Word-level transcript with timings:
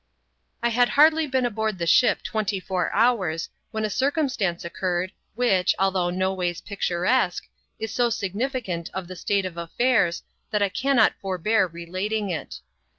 I 0.63 0.69
HAD 0.69 0.89
scarcelj 0.89 1.29
been 1.29 1.45
aboard 1.45 1.73
of 1.75 1.77
the 1.77 1.85
ship 1.85 2.23
twenty 2.23 2.59
four 2.59 2.91
hours 2.91 3.49
when 3.69 3.85
a 3.85 3.89
circumstance 3.91 4.65
occurred, 4.65 5.11
which, 5.35 5.75
although 5.77 6.09
noways 6.09 6.59
picturesque, 6.59 7.43
is 7.77 7.93
so 7.93 8.09
significant 8.09 8.89
of 8.95 9.07
the 9.07 9.15
state 9.15 9.45
of 9.45 9.57
affairs, 9.57 10.23
that 10.49 10.63
I 10.63 10.69
cannot 10.69 11.13
forbear 11.21 11.67
relating 11.67 12.31
it. 12.31 12.61